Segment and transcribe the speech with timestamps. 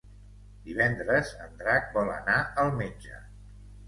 [0.69, 3.21] Divendres en Drac vol anar al metge.